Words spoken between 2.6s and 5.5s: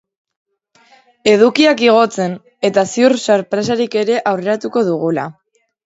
eta ziur sorpresarik ere aurreratuko dugula.